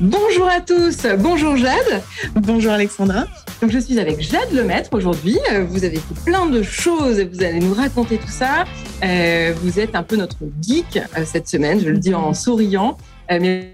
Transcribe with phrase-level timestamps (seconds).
[0.00, 2.02] Bonjour à tous, bonjour Jade.
[2.34, 3.26] Bonjour Alexandra.
[3.62, 5.38] Donc je suis avec Jade Lemaître aujourd'hui.
[5.52, 8.64] Euh, vous avez fait plein de choses et vous allez nous raconter tout ça.
[9.04, 12.98] Euh, vous êtes un peu notre geek euh, cette semaine, je le dis en souriant.
[13.30, 13.70] mais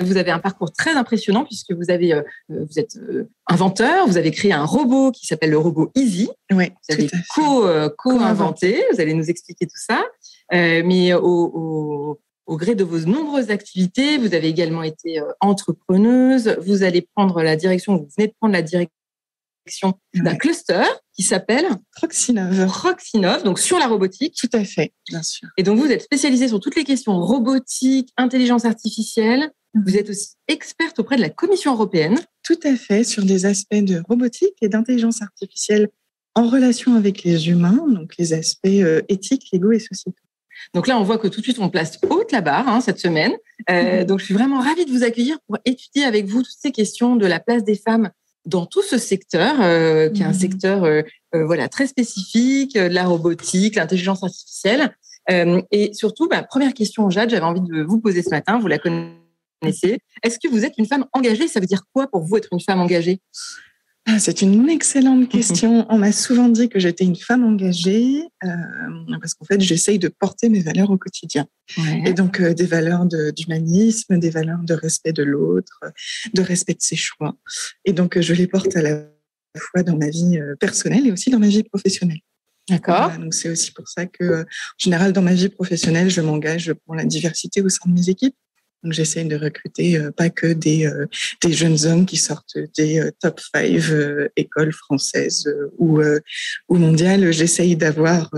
[0.00, 2.98] vous avez un parcours très impressionnant puisque vous avez, vous êtes
[3.48, 6.30] inventeur, vous avez créé un robot qui s'appelle le robot Easy.
[6.52, 7.10] Oui, vous avez
[7.98, 8.82] co-inventé.
[8.92, 10.02] vous allez nous expliquer tout ça.
[10.50, 12.20] mais au au
[12.56, 14.18] gré de vos nombreuses activités.
[14.18, 16.56] Vous avez également été euh, entrepreneuse.
[16.60, 18.90] Vous allez prendre la direction, vous venez de prendre la direction
[20.14, 20.82] d'un cluster
[21.12, 22.66] qui s'appelle Proxinov.
[22.66, 24.34] Proxinov, donc sur la robotique.
[24.34, 25.48] Tout à fait, bien sûr.
[25.56, 29.50] Et donc vous êtes spécialisée sur toutes les questions robotique, intelligence artificielle.
[29.74, 29.84] Mhm.
[29.84, 32.18] Vous êtes aussi experte auprès de la Commission européenne.
[32.42, 35.88] Tout à fait, sur des aspects de robotique et d'intelligence artificielle
[36.34, 40.27] en relation avec les humains, donc les aspects euh, éthiques, légaux et sociétaux.
[40.74, 42.98] Donc là, on voit que tout de suite, on place haute la barre hein, cette
[42.98, 43.32] semaine.
[43.70, 44.04] Euh, mhm.
[44.04, 47.16] donc, je suis vraiment ravie de vous accueillir pour étudier avec vous toutes ces questions
[47.16, 48.10] de la place des femmes
[48.44, 50.34] dans tout ce secteur, euh, qui est un mhm.
[50.34, 51.02] secteur euh,
[51.32, 54.94] voilà très spécifique, de la robotique, l'intelligence artificielle.
[55.28, 58.58] et surtout, bah, première question, Jade, j'avais envie de vous poser ce matin.
[58.58, 59.98] Vous la connaissez.
[60.22, 61.48] Est-ce que vous êtes une femme engagée?
[61.48, 63.20] Ça veut dire quoi pour vous être une femme engagée?
[64.18, 65.86] C'est une excellente question.
[65.90, 68.48] On m'a souvent dit que j'étais une femme engagée euh,
[69.20, 71.46] parce qu'en fait, j'essaye de porter mes valeurs au quotidien.
[72.06, 75.80] Et donc, euh, des valeurs d'humanisme, des valeurs de respect de l'autre,
[76.32, 77.36] de respect de ses choix.
[77.84, 79.04] Et donc, je les porte à la
[79.58, 82.20] fois dans ma vie euh, personnelle et aussi dans ma vie professionnelle.
[82.68, 83.12] D'accord.
[83.18, 86.94] donc, c'est aussi pour ça que, en général, dans ma vie professionnelle, je m'engage pour
[86.94, 88.36] la diversité au sein de mes équipes.
[88.82, 91.06] Donc, j'essaie de recruter euh, pas que des, euh,
[91.42, 96.00] des jeunes hommes qui sortent des euh, top 5 écoles françaises ou,
[96.68, 97.32] ou mondiales.
[97.32, 98.30] J'essaye d'avoir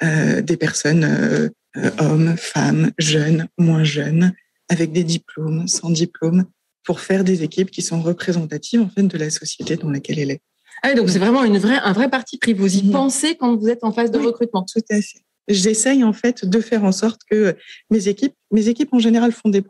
[0.00, 1.50] des personnes,
[1.98, 4.32] hommes, femmes, jeunes, moins jeunes,
[4.68, 6.44] avec des diplômes, sans diplôme,
[6.84, 10.32] pour faire des équipes qui sont représentatives en fait de la société dans laquelle elle
[10.32, 10.42] est.
[10.82, 12.54] Ah donc c'est vraiment une vraie, un vrai parti pris.
[12.54, 14.64] Vous y pensez quand vous êtes en phase de recrutement.
[14.64, 17.56] Tout à fait j'essaye en fait de faire en sorte que
[17.90, 19.62] mes équipes, mes équipes en général font des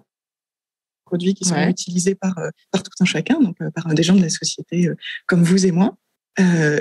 [1.13, 4.17] produits qui sont utilisés par, euh, par tout un chacun, donc euh, par des gens
[4.17, 4.97] de la société euh,
[5.27, 5.95] comme vous et moi,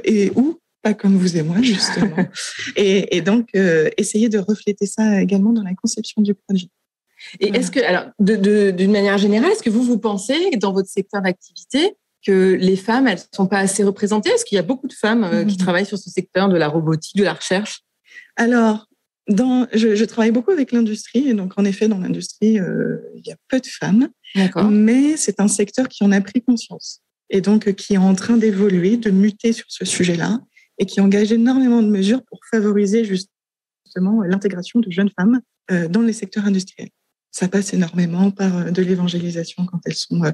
[0.06, 2.16] et ou pas comme vous et moi justement.
[2.78, 3.50] et, et, donc
[3.98, 6.72] essayer de refléter ça également dans la conception du produit.
[7.40, 11.22] Et est-ce que, alors, d'une manière générale, est-ce que vous vous pensez dans votre secteur
[11.22, 14.30] d'activité que les femmes, elles sont pas assez représentées?
[14.30, 15.58] Est-ce qu'il y a beaucoup de femmes qui mmh.
[15.58, 17.84] travaillent sur ce secteur de la robotique, de la recherche?
[18.36, 18.88] Alors,
[19.28, 23.32] dans, je, travaille beaucoup avec l'industrie, et donc en effet, dans l'industrie, euh, il y
[23.32, 24.10] a peu de femmes,
[24.70, 28.38] mais c'est un secteur qui en a pris conscience, et donc qui est en train
[28.38, 30.40] d'évoluer, de muter sur ce sujet-là,
[30.80, 36.02] et qui engage énormément de mesures pour favoriser justement l'intégration de jeunes femmes euh, dans
[36.02, 36.90] les secteurs industriels.
[37.32, 40.32] Ça passe énormément par euh, de l'évangélisation quand elles sont euh,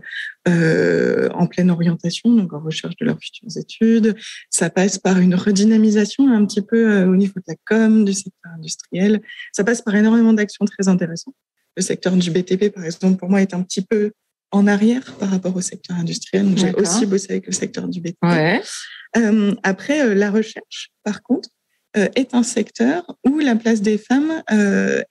[0.48, 4.16] euh, en pleine orientation, donc en recherche de leurs futures études.
[4.50, 8.52] Ça passe par une redynamisation un petit peu au niveau de la com, du secteur
[8.58, 9.22] industriel.
[9.54, 11.36] Ça passe par énormément d'actions très intéressantes.
[11.76, 14.12] Le secteur du BTP, par exemple, pour moi, est un petit peu
[14.50, 16.58] en arrière par rapport au secteur industriel.
[16.58, 18.18] J'ai aussi bossé avec le secteur du BTP.
[18.24, 18.62] Ouais.
[19.18, 21.50] Euh, après, la recherche, par contre,
[21.94, 24.44] est un secteur où la place des femmes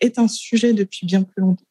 [0.00, 1.64] est un sujet depuis bien plus longtemps.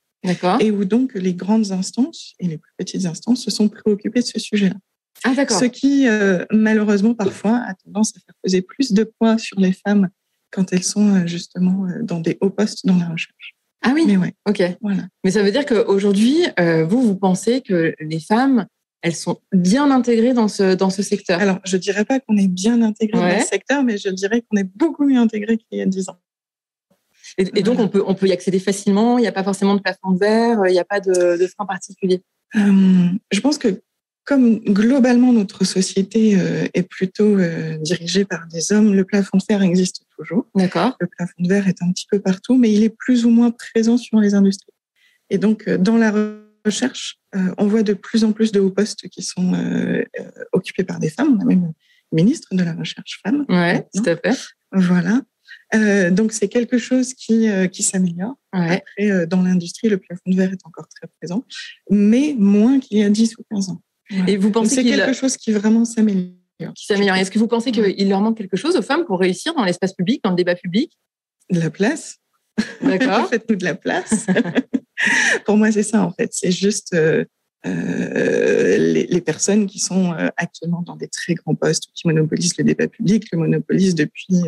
[0.60, 4.26] Et où donc les grandes instances et les plus petites instances se sont préoccupées de
[4.26, 4.76] ce sujet-là.
[5.24, 5.60] Ah, d'accord.
[5.60, 9.74] Ce qui, euh, malheureusement, parfois a tendance à faire peser plus de poids sur les
[9.74, 10.10] femmes
[10.52, 13.56] quand elles sont euh, justement euh, dans des hauts postes dans la recherche.
[13.82, 14.34] Ah oui, Mais ouais.
[14.48, 14.78] ok.
[14.82, 15.04] Voilà.
[15.24, 16.46] Mais ça veut dire qu'aujourd'hui,
[16.88, 18.66] vous, vous pensez que les femmes,
[19.04, 21.40] elles sont bien intégrées dans ce, dans ce secteur?
[21.40, 24.58] Alors, je dirais pas qu'on est bien intégré dans ce secteur, mais je dirais qu'on
[24.58, 26.18] est beaucoup mieux intégré qu'il y a 10 ans.
[27.38, 29.18] Et, donc, on peut, on peut y accéder facilement.
[29.18, 30.60] Il n'y a pas forcément de plafond de verre.
[30.68, 32.22] Il n'y a pas de, de frein particulier.
[32.56, 33.82] Euh, je pense que
[34.24, 39.44] comme globalement notre société euh, est plutôt euh, dirigée par des hommes, le plafond de
[39.48, 40.48] verre existe toujours.
[40.56, 40.96] D'accord.
[41.00, 43.52] Le plafond de verre est un petit peu partout, mais il est plus ou moins
[43.52, 44.72] présent sur les industries.
[45.30, 46.14] Et donc, dans la
[46.66, 47.20] recherche,
[47.58, 49.54] on voit de plus en plus de hauts postes qui sont
[50.54, 51.36] occupés par des femmes.
[51.38, 51.74] On a même
[52.12, 53.46] une ministre de la recherche femme.
[53.50, 54.40] Oui, tout à fait.
[54.72, 55.22] Voilà.
[55.74, 58.36] Euh, donc, c'est quelque chose qui, euh, qui s'améliore.
[58.52, 61.44] Après, euh, dans l'industrie, le plafond de verre est encore très présent,
[61.90, 63.82] mais moins qu'il y a 10 ou 15 ans.
[64.28, 66.32] Et vous pensez c'est quelque chose qui vraiment s'améliore.
[66.76, 67.16] Qui s'améliore.
[67.18, 69.94] Est-ce que vous pensez qu'il leur manque quelque chose aux femmes pour réussir dans l'espace
[69.94, 70.98] public, dans le débat public?
[71.50, 72.18] De la place.
[72.82, 73.28] D'accord.
[73.30, 74.28] Faites-nous de la place.
[75.46, 76.30] pour moi, c'est ça, en fait.
[76.32, 76.96] C'est juste
[77.66, 82.88] les, les, personnes qui sont actuellement dans des très grands postes, qui monopolisent le débat
[82.88, 84.44] public, le monopolisent depuis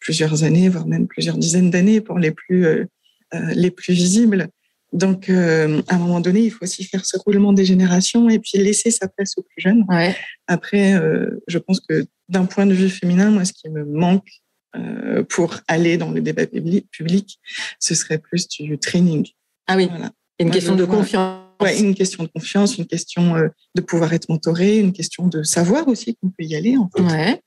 [0.00, 2.84] plusieurs années, voire même plusieurs dizaines d'années pour les plus, euh,
[3.34, 4.48] euh, les plus visibles.
[4.92, 8.38] Donc, euh, à un moment donné, il faut aussi faire ce roulement des générations et
[8.40, 9.84] puis laisser sa place aux plus jeunes.
[9.88, 10.16] Ouais.
[10.48, 14.28] Après, euh, je pense que d'un point de vue féminin, moi, ce qui me manque
[14.76, 17.38] euh, pour aller dans le débat public,
[17.78, 19.28] ce serait plus du training.
[19.68, 20.10] Ah oui, voilà.
[20.40, 21.46] une question de confiance.
[21.60, 23.34] Ouais, une question de confiance, une question
[23.74, 26.76] de pouvoir être mentoré, une question de savoir aussi qu'on peut y aller.
[26.78, 27.02] En fait.
[27.02, 27.42] Ouais.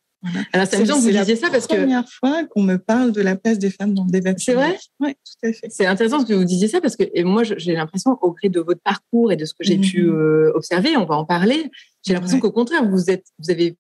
[0.53, 1.73] Alors, c'est amusant que vous disiez ça parce que.
[1.73, 4.31] C'est la première fois qu'on me parle de la place des femmes dans le débat.
[4.37, 4.77] C'est vrai?
[4.99, 5.67] Oui, tout à fait.
[5.69, 8.59] C'est intéressant que vous disiez ça parce que et moi, j'ai l'impression, au gré de
[8.59, 10.15] votre parcours et de ce que j'ai pu mhm.
[10.15, 11.69] euh, observer, on va en parler,
[12.05, 13.77] j'ai l'impression qu'au contraire, vous, êtes, vous avez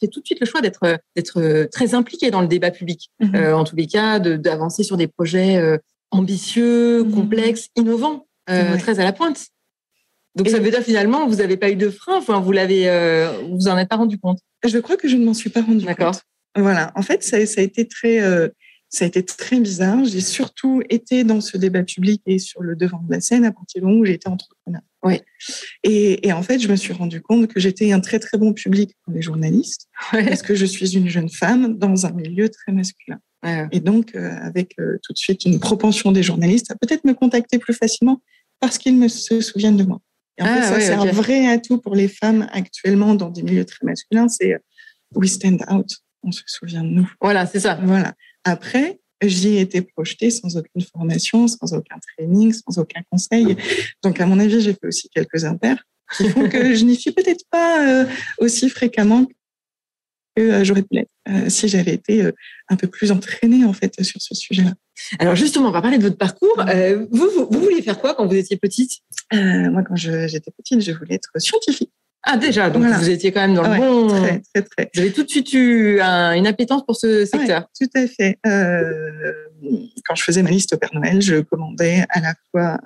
[0.00, 3.10] fait tout de suite le choix d'être d'être très impliqué dans le débat public.
[3.20, 3.34] Mhm.
[3.34, 5.78] Euh, en tous les cas, d'avancer sur des projets euh,
[6.10, 7.14] ambitieux, mhm.
[7.14, 9.48] complexes, innovants, très à la pointe.
[10.34, 12.84] Donc ça veut dire finalement, vous n'avez pas eu de frein, enfin, vous l'avez,
[13.50, 14.38] vous en êtes pas rendu compte.
[14.64, 16.22] Je crois que je ne m'en suis pas rendu compte.
[16.56, 16.92] Voilà.
[16.94, 18.48] En fait, ça, ça a été très, euh,
[18.88, 20.04] ça a été très bizarre.
[20.04, 23.52] J'ai surtout été dans ce débat public et sur le devant de la scène à
[23.52, 24.80] partir du moment où j'étais entrepreneur.
[25.04, 25.20] Oui.
[25.84, 28.52] Et, et, en fait, je me suis rendu compte que j'étais un très très bon
[28.52, 32.72] public pour les journalistes parce que je suis une jeune femme dans un milieu très
[32.72, 33.20] masculin.
[33.70, 37.14] Et donc, euh, avec euh, tout de suite une propension des journalistes à peut-être me
[37.14, 38.20] contacter plus facilement
[38.58, 40.00] parce qu'ils me se souviennent de moi.
[40.38, 43.42] Et en fait, ah ça, c'est un vrai atout pour les femmes actuellement dans des
[43.42, 44.28] milieux très masculins.
[44.28, 44.58] C'est euh,
[45.14, 45.90] we stand out.
[46.22, 47.12] On se souvient de nous.
[47.20, 47.78] Voilà, c'est ça.
[47.82, 48.14] Voilà.
[48.44, 53.56] Après, j'y ai été projetée sans aucune formation, sans aucun training, sans aucun conseil.
[54.02, 55.82] Donc, à mon avis, j'ai fait aussi quelques impairs
[56.16, 58.06] qui font que je n'y suis peut-être pas euh,
[58.38, 59.26] aussi fréquemment
[60.38, 61.10] que euh, j'aurais pu l'être
[61.48, 62.24] si j'avais été
[62.70, 64.72] un peu plus entraînée en fait sur ce sujet-là.
[65.18, 66.56] Alors justement, on va parler de votre parcours.
[67.10, 69.02] vous, vous, vous vouliez faire quoi quand vous étiez petite?
[69.34, 71.92] Euh, moi, quand j'étais petite, je voulais être scientifique.
[72.24, 74.08] Ah déjà, donc vous étiez quand même dans le bon.
[74.08, 74.90] Très, très, très.
[74.94, 77.66] Vous avez tout de suite eu une appétence pour ce secteur.
[77.78, 78.38] tout à fait.
[78.46, 79.32] Euh,
[80.04, 82.78] quand je faisais ma liste au Père Noël, je commandais à la fois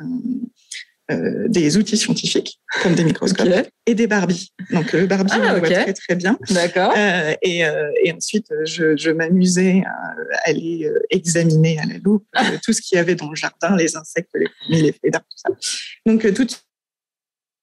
[1.11, 4.53] euh, des outils scientifiques, comme des microscopes, et des Barbies.
[4.71, 6.39] Donc le Barbie, ah, on voit très très bien.
[6.51, 6.95] D'accord.
[6.97, 12.25] Euh, et, euh, et, ensuite, je, je m'amusais à aller examiner à la loupe
[12.65, 15.37] tout ce qu'il y avait dans le jardin, les insectes, les fourmis, les flédards, tout
[15.37, 15.51] ça.
[16.07, 16.53] Donc tout de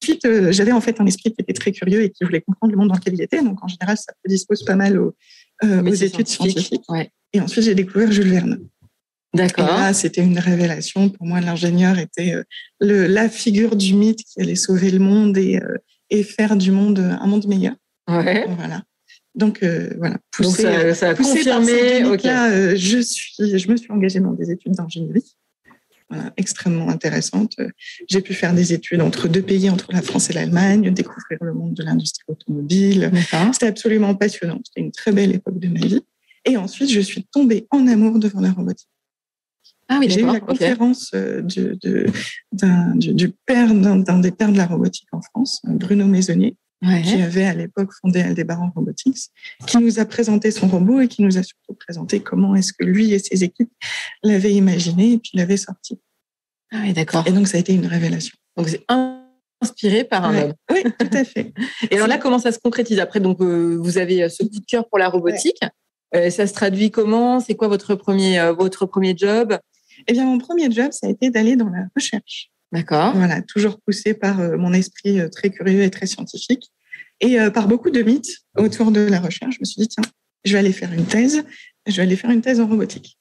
[0.04, 2.78] suite, j'avais en fait un esprit qui était très curieux et qui voulait comprendre le
[2.78, 3.42] monde dans lequel il était.
[3.42, 5.16] Donc en général, ça prédispose pas mal aux,
[5.64, 6.84] aux études scientifiques.
[6.90, 7.10] Ouais.
[7.32, 8.60] Et ensuite, j'ai découvert Jules Verne.
[9.34, 9.68] D'accord.
[9.68, 11.10] Là, c'était une révélation.
[11.10, 12.44] Pour moi, l'ingénieur était euh,
[12.80, 15.78] le, la figure du mythe qui allait sauver le monde et, euh,
[16.10, 17.76] et faire du monde un monde meilleur.
[18.08, 18.46] Ouais.
[18.58, 18.81] Voilà.
[19.36, 20.18] Donc euh, voilà.
[20.31, 22.04] Poussé, Donc ça, a confirmé.
[22.76, 25.36] Je suis, je me suis engagée dans des études d'ingénierie.
[26.10, 27.56] Voilà, extrêmement intéressantes.
[28.10, 31.54] J'ai pu faire des études entre deux pays, entre la France et l'Allemagne, découvrir le
[31.54, 33.12] monde de l'industrie automobile.
[33.54, 34.60] C'était absolument passionnant.
[34.66, 36.02] C'était une très belle époque de ma vie.
[36.46, 38.90] Et ensuite, je suis tombée en amour devant la robotique.
[39.92, 44.68] Ah oui, J'ai eu la conférence euh, du, du, père d'un des pères de la
[44.68, 46.56] robotique en France, Bruno Maisonnier,
[47.04, 49.32] qui avait à l'époque fondé Aldebaran Robotics,
[49.66, 52.86] qui nous a présenté son robot et qui nous a surtout présenté comment est-ce que
[52.86, 53.72] lui et ses équipes
[54.22, 56.00] l'avaient imaginé et puis l'avaient sorti.
[56.72, 57.24] Ah oui, d'accord.
[57.26, 58.38] Et donc ça a été une révélation.
[58.58, 58.86] Donc c'est
[59.60, 60.54] inspiré par un homme.
[60.72, 61.52] Oui, tout à fait.
[61.90, 63.00] et alors là, comment ça se concrétise?
[63.00, 65.62] Après Donc euh, vous avez euh, ce coup de cœur pour la robotique.
[66.14, 67.40] ça se traduit comment?
[67.40, 69.58] C'est quoi votre premier votre premier job?
[70.07, 72.51] Eh bien, mon premier job, ça a été d'aller dans la recherche.
[72.72, 73.16] D'accord.
[73.16, 76.69] Voilà, toujours poussé par euh, mon esprit euh, très curieux et très scientifique
[77.19, 79.56] et euh, par beaucoup de mythes autour de la recherche.
[79.56, 80.04] Je me suis dit, tiens,
[80.45, 81.44] je vais aller faire une thèse.
[81.88, 83.18] Je vais aller faire une thèse en robotique.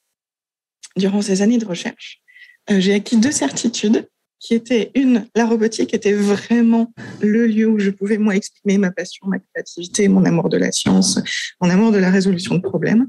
[0.97, 2.21] Durant ces années de recherche,
[2.69, 4.09] j'ai acquis deux certitudes
[4.41, 8.91] qui étaient une, la robotique était vraiment le lieu où je pouvais moi exprimer ma
[8.91, 11.21] passion, ma créativité, mon amour de la science,
[11.61, 13.09] mon amour de la résolution de problèmes.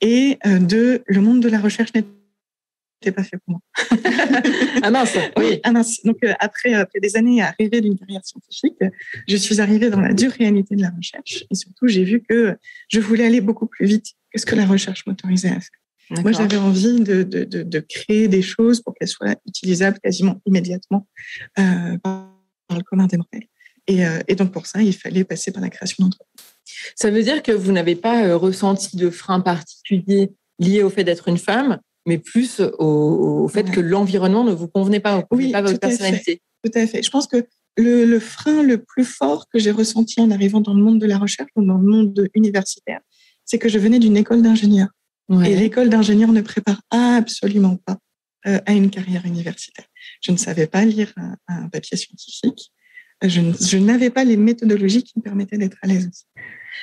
[0.00, 2.08] Et deux, le monde de la recherche n'était
[3.10, 3.60] pas fait pour moi.
[4.82, 5.60] ah mince, oui.
[5.64, 6.00] Ah mince.
[6.04, 8.78] Donc euh, après, après des années à rêver d'une carrière scientifique,
[9.26, 12.56] je suis arrivée dans la dure réalité de la recherche et surtout j'ai vu que
[12.88, 15.82] je voulais aller beaucoup plus vite que ce que la recherche m'autorisait à faire.
[16.22, 21.08] Moi, j'avais envie de, de, de, créer des choses pour qu'elles soient utilisables quasiment immédiatement
[21.58, 22.28] euh, par,
[22.70, 23.46] le commun des mortels.
[23.86, 26.46] Et, euh, et, donc pour ça, il fallait passer par la création d'entreprises.
[26.96, 31.28] Ça veut dire que vous n'avez pas ressenti de frein particulier lié au fait d'être
[31.28, 35.78] une femme, mais plus au, fait que l'environnement ne vous convenait pas, oui, pas votre
[35.78, 36.40] personnalité.
[36.64, 37.02] tout à fait.
[37.02, 37.44] Je pense que
[37.76, 41.06] le, le frein le plus fort que j'ai ressenti en arrivant dans le monde de
[41.06, 43.00] la recherche ou dans le monde universitaire,
[43.44, 44.88] c'est que je venais d'une école d'ingénieur.
[45.46, 47.96] Et l'école d'ingénieur ne prépare absolument pas
[48.46, 49.86] euh, à une carrière universitaire.
[50.20, 52.70] Je ne savais pas lire un, un papier scientifique.
[53.22, 56.24] Je, je n'avais pas les méthodologies qui me permettaient d'être à l'aise aussi.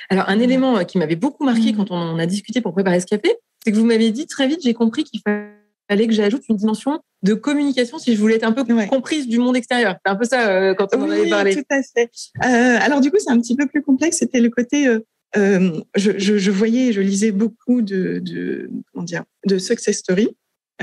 [0.08, 1.76] Alors, un élément qui m'avait beaucoup marqué mmh.
[1.76, 4.60] quand on a discuté pour préparer ce café, c'est que vous m'avez dit très vite,
[4.62, 8.52] j'ai compris qu'il fallait que j'ajoute une dimension de communication si je voulais être un
[8.52, 9.96] peu comprise du monde extérieur.
[10.04, 11.54] C'est un peu ça euh, quand on en avait parlé.
[11.54, 12.10] Tout à fait.
[12.44, 14.18] Euh, alors du coup, c'est un petit peu plus complexe.
[14.18, 19.24] C'était le côté, euh, je, je, je, voyais, je lisais beaucoup de, de comment dire,
[19.46, 20.36] de success stories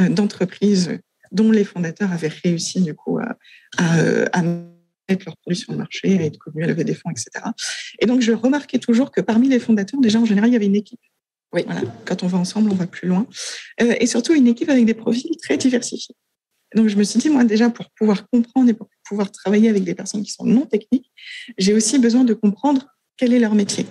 [0.10, 1.00] d'entreprises
[1.32, 3.36] dont les fondateurs avaient réussi du coup à,
[3.78, 4.44] à, à
[5.10, 7.46] mettre leurs produits sur le marché, à être connus, à lever des fonds, etc.
[8.00, 10.66] Et donc, je remarquais toujours que parmi les fondateurs, déjà en général, il y avait
[10.66, 11.00] une équipe.
[11.54, 11.64] Oui.
[11.66, 11.82] Voilà.
[12.06, 13.26] Quand on va ensemble, on va plus loin.
[13.82, 16.16] Euh, et surtout, une équipe avec des profils très diversifiés.
[16.76, 19.84] Donc, je me suis dit, moi, déjà, pour pouvoir comprendre et pour pouvoir travailler avec
[19.84, 21.10] des personnes qui sont non techniques,
[21.58, 23.86] j'ai aussi besoin de comprendre quel est leur métier.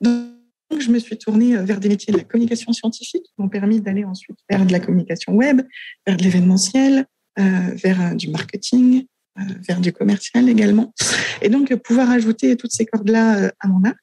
[0.00, 0.30] Donc,
[0.78, 4.04] je me suis tournée vers des métiers de la communication scientifique qui m'ont permis d'aller
[4.04, 5.60] ensuite vers de la communication web,
[6.06, 7.06] vers de l'événementiel,
[7.38, 9.06] euh, vers euh, du marketing,
[9.38, 10.94] euh, vers du commercial également.
[11.42, 13.96] Et donc, pouvoir ajouter toutes ces cordes-là euh, à mon arc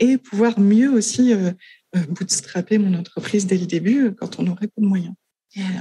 [0.00, 1.52] et pouvoir mieux aussi euh,
[2.08, 5.14] bootstrapper mon entreprise dès le début euh, quand on aurait peu de moyens.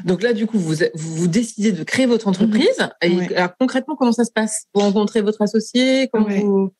[0.04, 2.90] Donc là, du coup, vous, vous, décidez de créer votre entreprise.
[3.02, 3.28] Mhm.
[3.38, 4.66] alors concrètement, comment ça se passe?
[4.74, 6.10] Vous rencontrez votre associé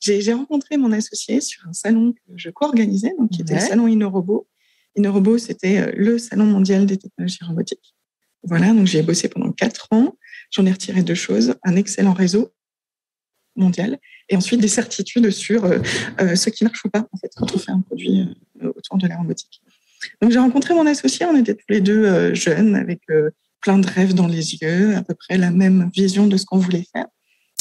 [0.02, 3.88] J'ai rencontré mon associé sur un salon que je co-organisais, donc qui était le salon
[3.88, 4.46] InnoRobo.
[4.98, 7.96] InnoRobo, c'était euh, le salon mondial des technologies robotiques.
[8.44, 10.18] Voilà, donc j'ai bossé pendant quatre ans.
[10.50, 12.52] J'en ai retiré deux choses un excellent réseau
[13.56, 15.80] mondial et ensuite des certitudes sur euh,
[16.20, 18.28] euh, ce qui marche ou pas en fait quand on fait un produit
[18.64, 19.62] euh, autour de la robotique.
[20.22, 23.02] Donc j'ai rencontré mon associé, on était tous les deux jeunes avec
[23.62, 26.58] plein de rêves dans les yeux, à peu près la même vision de ce qu'on
[26.58, 27.06] voulait faire.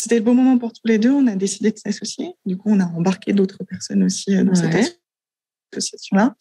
[0.00, 2.32] C'était le bon moment pour tous les deux, on a décidé de s'associer.
[2.46, 4.98] Du coup, on a embarqué d'autres personnes aussi dans cette
[5.76, 6.34] association-là.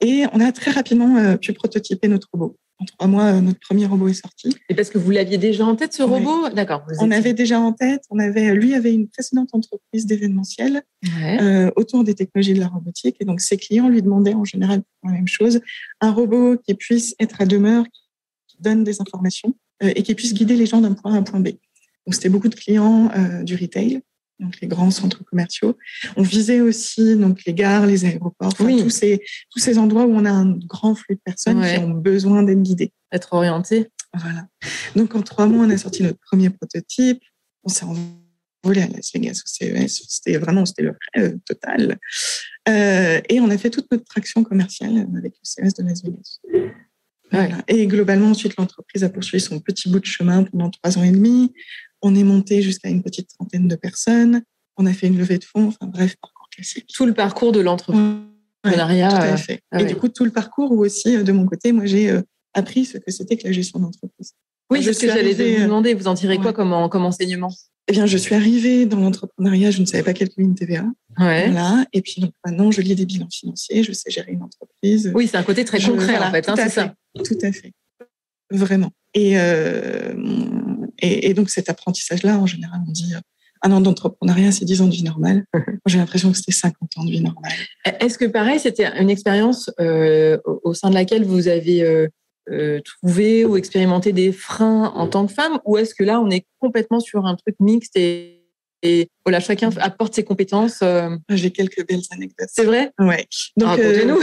[0.00, 3.86] Et on a très rapidement pu prototyper notre robot en trois mois, euh, notre premier
[3.86, 4.54] robot est sorti.
[4.68, 6.50] Et parce que vous l'aviez déjà en tête, ce robot?
[6.50, 6.84] D'accord.
[7.00, 8.02] On avait déjà en tête.
[8.10, 10.82] On avait, lui avait une précédente entreprise d'événementiel
[11.22, 13.16] euh, autour des technologies de la robotique.
[13.20, 15.60] Et donc, ses clients lui demandaient en général la même chose.
[16.00, 17.84] Un robot qui puisse être à demeure,
[18.46, 21.18] qui donne des informations euh, et qui puisse guider les gens d'un point A à
[21.18, 21.48] un point B.
[22.06, 23.10] Donc, c'était beaucoup de clients
[23.42, 24.00] du retail
[24.38, 25.76] donc les grands centres commerciaux.
[26.16, 30.24] On visait aussi donc les gares, les aéroports, tous ces tous ces endroits où on
[30.24, 33.88] a un grand flux de personnes qui ont besoin d'être guidées, être orientées.
[34.14, 34.46] Voilà.
[34.94, 37.22] Donc en trois mois, on a sorti notre premier prototype.
[37.64, 40.02] On s'est envolé à Las Vegas au CES.
[40.08, 41.98] C'était vraiment c'était le rêve total.
[42.68, 46.40] Euh, et on a fait toute notre traction commerciale avec le CES de Las Vegas.
[47.32, 47.62] Voilà.
[47.68, 51.10] Et globalement, ensuite, l'entreprise a poursuivi son petit bout de chemin pendant trois ans et
[51.10, 51.52] demi.
[52.02, 54.42] On est monté jusqu'à une petite trentaine de personnes.
[54.76, 55.68] On a fait une levée de fonds.
[55.68, 56.86] Enfin bref, parcours classique.
[56.94, 59.08] Tout le parcours de l'entrepreneuriat.
[59.10, 59.60] tout à euh, fait.
[59.70, 62.10] Ah et du coup, tout le parcours où aussi, euh, de mon côté, moi, j'ai
[62.10, 62.22] euh,
[62.54, 64.32] appris ce que c'était que la gestion d'entreprise.
[64.70, 65.94] Oui, je sais que j'allais vous demander.
[65.94, 67.52] Vous en tirez quoi comme, comme enseignement?
[67.88, 70.84] Eh bien, je suis arrivée dans l'entrepreneuriat, je ne savais pas calculer une TVA.
[71.18, 71.48] Ouais.
[71.50, 71.86] Voilà.
[71.92, 75.12] Et puis, donc, maintenant, je lis des bilans financiers, je sais gérer une entreprise.
[75.14, 76.94] Oui, c'est un côté très concret, en fait, hein, c'est ça.
[77.14, 77.72] Tout à fait.
[78.50, 78.90] Vraiment.
[79.14, 80.14] Et, euh,
[80.98, 83.20] et, et, donc cet apprentissage-là, en général, on dit euh,
[83.62, 85.44] un an d'entrepreneuriat, c'est 10 ans de vie normale.
[85.86, 87.52] J'ai l'impression que c'était 50 ans de vie normale.
[88.00, 92.08] Est-ce que pareil, c'était une expérience euh, au sein de laquelle vous avez euh,
[92.50, 96.30] euh, trouvé ou expérimenté des freins en tant que femme, ou est-ce que là, on
[96.30, 98.35] est complètement sur un truc mixte et
[98.86, 100.80] et voilà, chacun apporte ses compétences.
[100.82, 101.16] Euh.
[101.30, 102.48] J'ai quelques belles anecdotes.
[102.52, 102.92] C'est vrai?
[102.98, 103.26] Ouais.
[103.56, 104.20] Donc, nous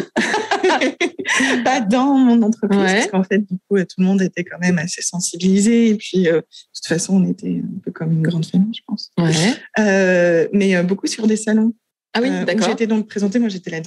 [1.64, 4.78] pas dans mon entreprise, parce qu'en fait, du coup, tout le monde était quand même
[4.78, 5.90] assez sensibilisé.
[5.90, 8.82] Et puis, euh, de toute façon, on était un peu comme une grande famille, je
[8.88, 9.12] pense.
[9.18, 9.34] Ouais.
[9.80, 11.74] Euh, mais beaucoup sur des salons.
[12.14, 12.70] Ah oui, d'accord.
[12.70, 13.82] J'étais donc présentée, moi, j'étais la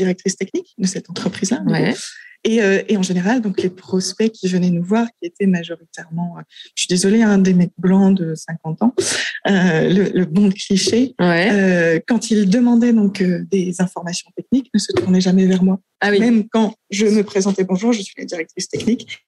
[0.00, 1.62] directrice technique de cette entreprise-là.
[1.66, 1.94] Ouais.
[2.42, 6.36] Et, euh, et, en général, donc les prospects qui venaient nous voir, qui étaient majoritairement,
[6.38, 6.42] euh,
[6.74, 8.94] je suis désolée, hein, des mecs blancs de 50 ans,
[9.46, 12.02] euh, le, le, bon cliché, ouais.
[12.06, 15.80] quand ils demandaient donc des informations techniques, ne se tournaient jamais vers moi.
[16.00, 16.18] Ah oui.
[16.18, 19.18] Même quand je me présentais bonjour, je suis la directrice technique,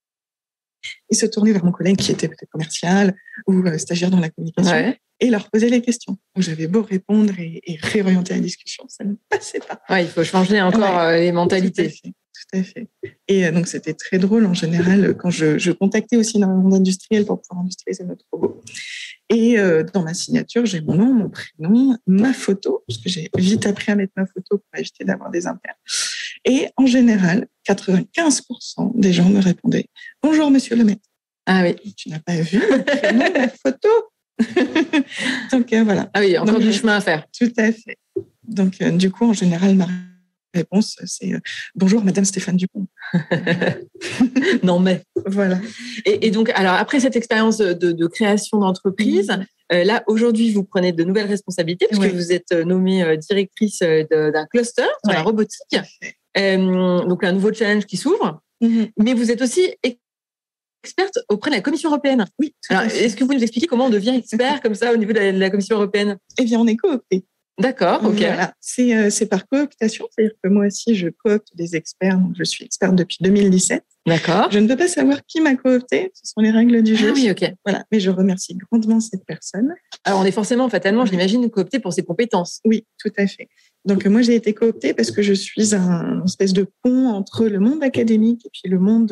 [1.10, 3.14] ils se tournaient vers mon collègue qui était peut-être commercial
[3.46, 4.72] ou stagiaire dans la communication.
[4.72, 6.18] Ouais et leur poser les questions.
[6.34, 9.80] Donc j'avais beau répondre et, et, réorienter la discussion, ça ne passait pas.
[9.88, 11.94] Ouais, il faut changer encore ouais, les mentalités
[12.42, 12.88] tout à fait.
[13.28, 16.56] Et euh, donc, c'était très drôle en général quand je, je contactais aussi dans le
[16.56, 18.60] monde industriel pour pouvoir industrialiser notre robot.
[19.28, 23.30] Et euh, dans ma signature, j'ai mon nom, mon prénom, ma photo, parce que j'ai
[23.36, 25.76] vite appris à mettre ma photo pour éviter d'avoir des impairs.
[26.44, 29.86] Et en général, 95% des gens me répondaient
[30.22, 31.08] Bonjour, monsieur le maître.
[31.46, 31.94] Ah oui.
[31.96, 33.88] Tu n'as pas vu le prénom, la photo?
[35.52, 36.10] Donc euh, voilà.
[36.14, 37.24] Ah oui, encore Donc, du chemin à faire.
[37.38, 37.98] Tout à fait.
[38.44, 39.86] Donc, euh, du coup, en général, ma
[40.54, 41.40] réponse, c'est euh,
[41.74, 42.86] bonjour, Madame Stéphane Dupont.
[44.62, 45.02] non, mais.
[45.26, 45.58] Voilà.
[46.04, 49.46] Et, et, donc, alors, après cette expérience de, de création d'entreprise, mmh.
[49.74, 52.10] euh, là, aujourd'hui, vous prenez de nouvelles responsabilités puisque oui.
[52.10, 55.14] vous êtes nommée euh, directrice d'un cluster sur ouais.
[55.14, 55.76] la robotique.
[56.36, 58.40] Euh, donc, un nouveau challenge qui s'ouvre.
[58.60, 58.84] Mmh.
[58.98, 59.74] Mais vous êtes aussi
[60.82, 62.24] experte auprès de la Commission européenne.
[62.38, 62.54] Oui.
[62.68, 65.18] Alors, est-ce que vous nous expliquer comment on devient expert comme ça au niveau de
[65.18, 66.18] la, Commission européenne?
[66.38, 67.24] Eh bien, on est coopté.
[67.58, 68.16] D'accord, ok.
[68.16, 68.54] Voilà.
[68.60, 72.18] C'est, c'est par cooptation, c'est-à-dire que moi aussi, je coopte des experts.
[72.18, 73.84] Donc je suis experte depuis 2017.
[74.06, 74.48] D'accord.
[74.50, 77.10] Je ne peux pas savoir qui m'a coopté, ce sont les règles du jeu.
[77.10, 77.52] Ah oui, ok.
[77.64, 79.72] Voilà, mais je remercie grandement cette personne.
[80.04, 82.60] Alors on est forcément, fatalement, j'imagine, coopté pour ses compétences.
[82.64, 83.48] Oui, tout à fait.
[83.84, 87.58] Donc moi j'ai été cooptée parce que je suis un espèce de pont entre le
[87.58, 89.06] monde académique et puis le monde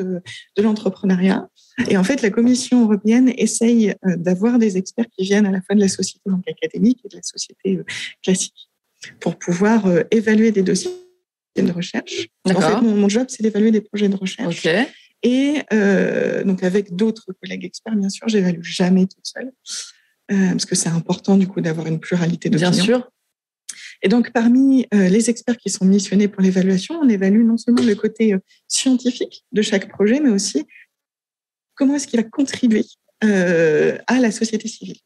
[0.57, 1.49] de, l'entrepreneuriat.
[1.89, 5.61] Et en fait la Commission européenne essaye euh, d'avoir des experts qui viennent à la
[5.61, 7.85] fois de la société donc académique et de la société euh,
[8.23, 8.71] classique
[9.19, 10.91] pour pouvoir euh, évaluer des dossiers
[11.57, 12.29] de recherche.
[12.45, 14.67] En fait, mon, job, c'est d'évaluer des projets de recherche.
[15.23, 19.53] Et euh, donc, avec d'autres collègues experts, bien sûr, j'évalue jamais toute seule,
[20.33, 23.11] euh, parce que c'est important, du coup, d'avoir une pluralité de Bien sûr.
[24.02, 27.83] Et donc, parmi euh, les experts qui sont missionnés pour l'évaluation, on évalue non seulement
[27.83, 28.35] le côté
[28.69, 30.66] scientifique de chaque projet, mais aussi
[31.75, 32.85] comment est-ce qu'il a contribué
[33.23, 34.97] à la société civile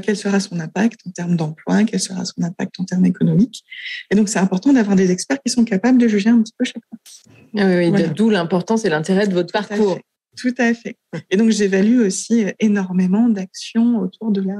[0.00, 3.64] quel sera son impact en termes d'emploi, quel sera son impact en termes économiques.
[4.10, 6.64] Et donc, c'est important d'avoir des experts qui sont capables de juger un petit peu
[6.64, 6.82] chaque
[7.58, 9.98] ah oui, oui d'où l'importance et l'intérêt de votre parcours.
[10.36, 10.98] Tout à fait.
[11.30, 14.56] Et donc, j'évalue aussi énormément d'actions autour de la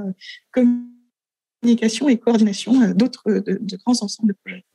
[1.61, 4.65] communication et coordination euh, d'autres de, grands ensembles de projets.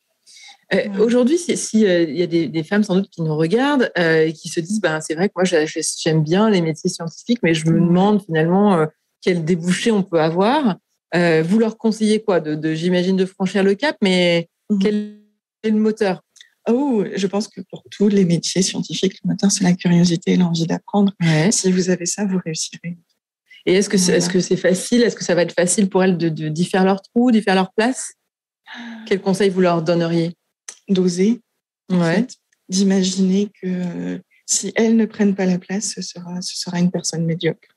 [0.75, 4.33] Euh, aujourd'hui, s'il si, euh, y a des, femmes sans doute qui nous regardent et
[4.33, 7.67] qui se disent, ben, c'est vrai que moi j'aime bien les métiers scientifiques, mais je
[7.67, 8.87] me demande finalement
[9.21, 10.77] quel débouché on peut avoir.
[11.15, 14.79] Euh, vous leur conseillez quoi de, J'imagine de franchir le cap, mais mhm.
[14.79, 15.19] quel
[15.63, 16.23] est le moteur?
[16.69, 20.37] Oh, je pense que pour tous les métiers scientifiques, le moteur, c'est la curiosité et
[20.37, 21.13] l'envie d'apprendre.
[21.51, 22.97] Si vous avez ça, vous réussirez.
[23.67, 25.03] Et est-ce que c'est est -ce c'est facile?
[25.03, 27.43] Est-ce que ça va être facile pour elles d'y de, d'y faire leur trou, d'y
[27.43, 28.15] faire leur place?
[29.07, 30.35] Quel conseil vous leur donneriez?
[30.89, 31.41] D'oser,
[32.69, 37.25] d'imaginer que si elles ne prennent pas la place, ce sera, ce sera une personne
[37.25, 37.69] médiocre.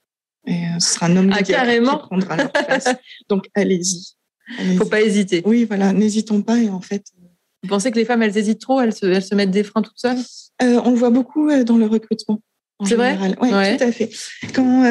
[0.47, 1.97] Et euh, ce sera un homme ah, carrément.
[1.97, 2.87] qui prendra leur place.
[3.29, 4.15] Donc, allez-y.
[4.59, 5.41] Il ne faut pas hésiter.
[5.45, 6.57] Oui, voilà, n'hésitons pas.
[6.59, 7.27] Et en fait, euh,
[7.63, 8.79] vous pensez que les femmes, elles hésitent trop?
[8.79, 10.19] Elles se, elles se mettent des freins toutes seules?
[10.61, 12.41] Euh, On le voit beaucoup dans le recrutement.
[12.83, 14.09] C'est vrai Oui, tout à fait.
[14.53, 14.83] Quand,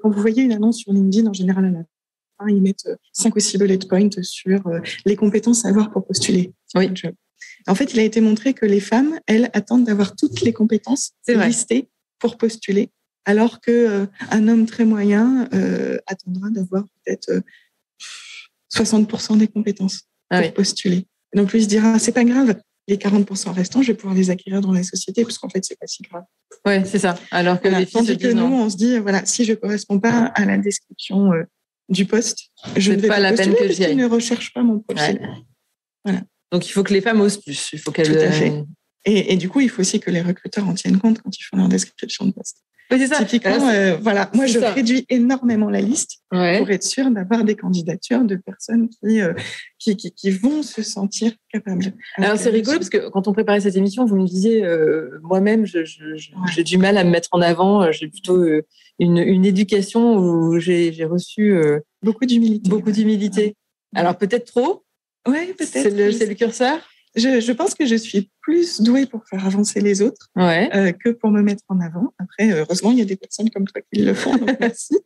[0.00, 1.84] quand vous voyez une annonce sur LinkedIn, en général, à la
[2.38, 4.62] fin, ils mettent cinq ou six bullet points sur
[5.04, 6.52] les compétences à avoir pour postuler.
[6.74, 6.90] Oui.
[7.68, 11.12] En fait, il a été montré que les femmes, elles, attendent d'avoir toutes les compétences
[11.28, 12.90] listées pour postuler
[13.28, 17.42] alors que euh, un homme très moyen euh, attendra d'avoir peut-être
[18.74, 21.06] 60% euh, des compétences ah pour postuler.
[21.34, 24.60] donc lui se dira c'est pas grave, les 40% restants, je vais pouvoir les acquérir
[24.60, 26.24] dans la société, parce qu'en fait, c'est pas si grave.
[26.66, 27.18] Oui, c'est ça.
[27.30, 30.26] Alors que les filles se que nous, on se dit, voilà, si je correspond pas
[30.34, 31.30] à la description
[31.88, 35.20] du poste, je ne vais pas, la peine que j'y ne recherche pas mon profil.
[36.04, 36.22] Voilà.
[36.50, 37.70] Donc, il faut que les femmes osent plus.
[37.72, 38.12] Il faut qu'elles.
[38.12, 38.64] Tout à fait.
[39.04, 41.42] Et, et, du coup, il faut aussi que les recruteurs en tiennent compte quand ils
[41.42, 42.64] font leur description de poste.
[42.90, 43.24] C'est ça.
[43.24, 44.30] Typiquement, euh, voilà.
[44.34, 49.20] Moi, je réduis énormément la liste pour être sûr d'avoir des candidatures de personnes qui,
[49.20, 49.34] euh,
[49.78, 51.92] qui, qui, qui, vont se sentir capables.
[52.16, 55.66] Alors, c'est rigolo parce que quand on préparait cette émission, vous me disiez, euh, moi-même,
[55.66, 57.92] j'ai du mal à me mettre en avant.
[57.92, 58.42] J'ai plutôt
[58.98, 61.60] une, une, éducation où j'ai reçu
[62.02, 62.70] beaucoup d'humilité.
[62.70, 63.54] Beaucoup d'humilité.
[63.94, 64.84] Alors, peut-être trop.
[65.26, 65.70] Oui, peut-être.
[65.70, 66.80] C'est le, le curseur
[67.18, 70.70] je, je, pense que je suis plus douée pour faire avancer les autres ouais.
[70.74, 72.12] euh, que pour me mettre en avant.
[72.18, 74.98] Après, heureusement, il y a des personnes comme toi qui le font, donc merci.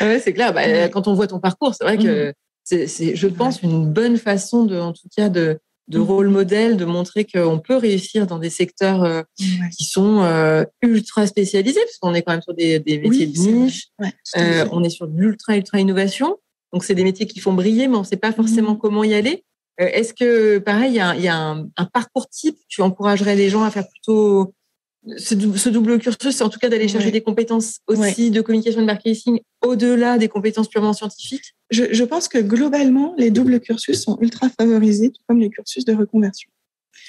[0.00, 0.52] ouais, c'est clair.
[0.52, 2.86] Bah, Quand on voit ton parcours, c'est vrai que mm.
[2.86, 6.02] c'est, je pense, une bonne façon, de, en tout cas, de, de mm.
[6.02, 11.26] rôle modèle, de montrer qu'on peut réussir dans des secteurs euh, qui sont euh, ultra
[11.26, 13.88] spécialisés, parce qu'on est quand même sur des, des métiers de niche,
[14.36, 16.36] euh, on est sur de l'ultra, ultra innovation.
[16.72, 18.78] Donc, c'est des métiers qui font briller, mais on ne sait pas forcément mm.
[18.78, 19.44] comment y aller.
[19.80, 23.70] Euh, est-ce que, pareil, il y a, un, parcours type Tu encouragerais les gens à
[23.70, 24.54] faire plutôt
[25.16, 28.86] ce, double cursus, en tout cas d'aller chercher des compétences aussi de communication et de
[28.86, 31.54] marketing au-delà des compétences purement scientifiques?
[31.70, 35.94] Je, pense que globalement, les doubles cursus sont ultra favorisés, tout comme les cursus de
[35.94, 36.50] reconversion.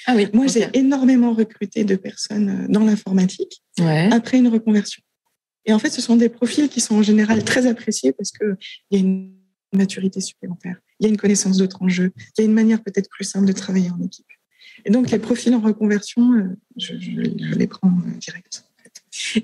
[0.06, 3.62] Ah oui, Moi, j'ai énormément recruté de personnes euh, dans l'informatique
[4.10, 5.02] après une reconversion.
[5.64, 8.56] Et en fait, ce sont des profils qui sont en général très appréciés parce qu'il
[8.90, 9.37] y a une
[9.72, 13.08] maturité supplémentaire il y a une connaissance d'autres enjeux, il y a une manière peut-être
[13.08, 14.26] plus simple de travailler en équipe.
[14.84, 18.64] Et donc, les profils en reconversion, euh, je, les prends euh, direct.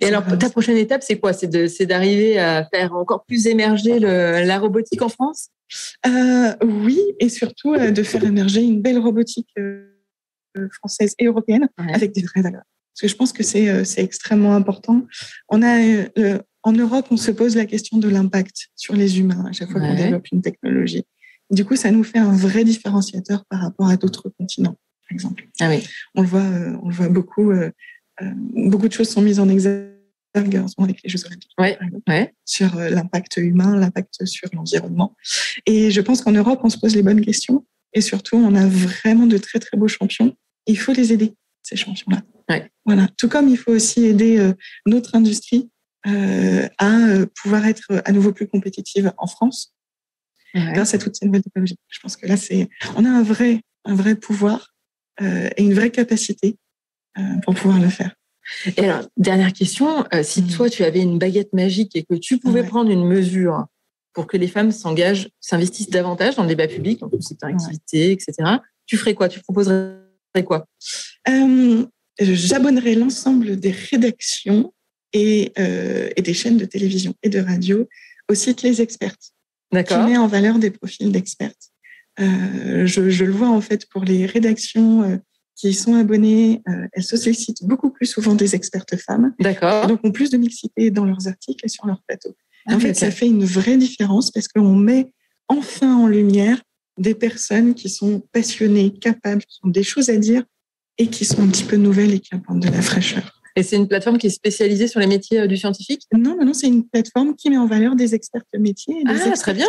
[0.01, 1.33] Et alors, ta prochaine étape, c'est quoi?
[1.33, 5.49] C'est d'arriver à faire encore plus émerger la robotique en France?
[6.07, 9.53] Euh, Oui, et surtout de faire émerger une belle robotique
[10.71, 12.63] française et européenne avec des vraies valeurs.
[12.93, 15.07] Parce que je pense que c'est extrêmement important.
[15.49, 16.07] On a,
[16.65, 19.81] en Europe, on se pose la question de l'impact sur les humains à chaque fois
[19.81, 21.05] qu'on développe une technologie.
[21.51, 25.47] Du coup, ça nous fait un vrai différenciateur par rapport à d'autres continents, par exemple.
[25.61, 25.87] Ah oui.
[26.15, 27.51] On le voit, euh, on le voit beaucoup.
[27.51, 27.71] Euh,
[28.23, 29.93] euh, beaucoup de choses sont mises en exergue
[30.35, 31.53] avec les Jeux Olympiques.
[31.59, 32.35] Ouais, ouais.
[32.47, 35.15] Sur l'impact humain, l'impact sur l'environnement.
[35.67, 37.67] Et je pense qu'en Europe, on se pose les bonnes questions.
[37.93, 40.35] Et surtout, on a vraiment de très, très beaux champions.
[40.67, 42.23] Il faut les aider, ces champions-là.
[42.49, 42.69] Ouais.
[42.85, 43.09] Voilà.
[43.17, 44.53] Tout comme il faut aussi aider
[44.87, 45.71] notre industrie
[46.05, 49.75] à pouvoir être à nouveau plus compétitive en France
[50.55, 51.77] grâce à toutes ces nouvelles technologies.
[51.89, 54.75] Je pense que là, c'est, on a un vrai, un vrai pouvoir
[55.21, 56.57] euh, et une vraie capacité
[57.19, 58.15] euh, pour pouvoir le faire.
[58.77, 60.49] Et alors, dernière question, euh, si mm.
[60.49, 63.67] toi, tu avais une baguette magique et que tu pouvais prendre une mesure
[64.13, 68.13] pour que les femmes s'engagent, s'investissent davantage dans le débat public, dans tout secteur activité,
[68.13, 68.35] etc.,
[68.87, 69.29] tu ferais quoi?
[69.29, 69.99] Tu proposerais
[70.45, 70.67] quoi?
[71.29, 71.87] Euh,
[72.21, 74.73] J'abonnerais l'ensemble des rédactions
[75.15, 77.89] et, euh, et, des chaînes de télévision et de radio
[78.29, 79.33] au site Les Expertes,
[79.71, 81.71] qui met en valeur des profils d'expertes.
[82.21, 85.17] Euh, je, je, le vois en fait pour les rédactions euh,
[85.57, 89.35] qui sont abonnées, euh, elles sollicitent beaucoup plus souvent des expertes femmes.
[89.41, 89.87] D'accord.
[89.87, 92.37] Donc ont plus de mixité dans leurs articles et sur leur plateau.
[92.67, 95.11] en fait, ça fait une vraie différence parce qu'on met
[95.49, 96.63] enfin en lumière
[96.99, 100.45] des personnes qui sont passionnées, capables, qui ont des choses à dire
[100.99, 103.43] et qui sont un petit peu nouvelles et qui apportent de la fraîcheur.
[103.57, 106.03] Et c'est une plateforme qui est spécialisée sur les métiers du scientifique?
[106.13, 109.01] Non, non, non, c'est une plateforme qui met en valeur des experts métiers.
[109.01, 109.69] Et des ah, très bien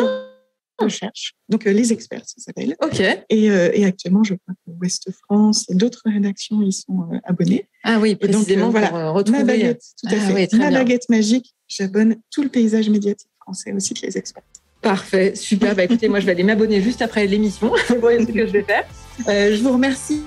[0.78, 1.34] recherche.
[1.48, 2.76] Donc, euh, les experts, ça s'appelle.
[2.82, 3.00] OK.
[3.00, 7.18] Et, euh, et, actuellement, je crois que Ouest France et d'autres rédactions y sont euh,
[7.24, 7.68] abonnés.
[7.84, 9.38] Ah oui, précisément donc, voilà, retrouver...
[9.38, 10.52] Ma baguette, tout à ah fait.
[10.54, 14.44] ma baguette magique, j'abonne tout le paysage médiatique français aussi que les experts.
[14.82, 15.74] Parfait, super.
[15.74, 17.72] Bah, écoutez, moi, je vais aller m'abonner juste après l'émission.
[17.88, 18.84] Vous voyez ce que je vais faire.
[19.26, 20.22] je vous remercie,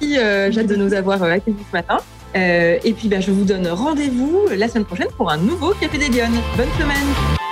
[0.00, 1.98] Jade, de nous avoir accueillis ce matin.
[2.34, 6.08] Et puis, bah, je vous donne rendez-vous la semaine prochaine pour un nouveau Café des
[6.08, 6.30] Lyon.
[6.56, 7.42] Bonne semaine.